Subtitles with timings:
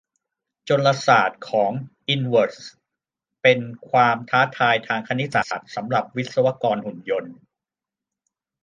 [0.67, 1.71] จลนศาสตร์ของ
[2.09, 2.67] อินเวอร์ส
[3.41, 3.59] เป็น
[3.89, 7.35] ความท้าทายทางคณิตศาสตร์สำหรับวิศวกรหุ่นยนต์